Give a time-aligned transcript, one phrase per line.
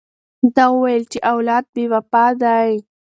[0.55, 2.71] ده وویل چې اولاد بې وفا دی.